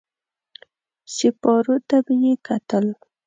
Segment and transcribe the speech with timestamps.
[1.15, 2.85] سېپارو ته به يې کتل.